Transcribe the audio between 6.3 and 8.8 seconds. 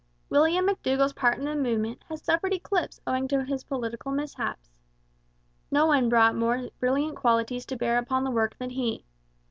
more brilliant qualities to bear upon the work than